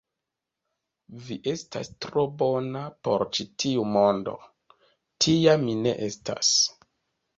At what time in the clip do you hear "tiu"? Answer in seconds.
3.65-3.85